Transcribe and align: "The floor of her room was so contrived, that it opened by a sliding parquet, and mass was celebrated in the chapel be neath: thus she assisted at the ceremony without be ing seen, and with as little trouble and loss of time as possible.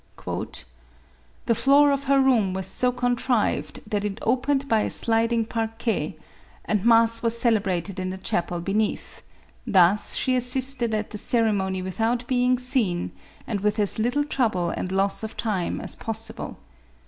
"The 1.45 1.53
floor 1.53 1.91
of 1.91 2.05
her 2.05 2.19
room 2.19 2.55
was 2.55 2.65
so 2.65 2.91
contrived, 2.91 3.81
that 3.87 4.03
it 4.03 4.17
opened 4.23 4.67
by 4.67 4.79
a 4.81 4.89
sliding 4.89 5.45
parquet, 5.45 6.15
and 6.65 6.83
mass 6.83 7.21
was 7.21 7.37
celebrated 7.37 7.99
in 7.99 8.09
the 8.09 8.17
chapel 8.17 8.61
be 8.61 8.73
neath: 8.73 9.21
thus 9.67 10.15
she 10.15 10.35
assisted 10.35 10.95
at 10.95 11.11
the 11.11 11.19
ceremony 11.19 11.83
without 11.83 12.25
be 12.25 12.43
ing 12.43 12.57
seen, 12.57 13.11
and 13.45 13.59
with 13.59 13.77
as 13.77 13.99
little 13.99 14.23
trouble 14.23 14.71
and 14.71 14.91
loss 14.91 15.21
of 15.21 15.37
time 15.37 15.79
as 15.79 15.95
possible. 15.95 16.57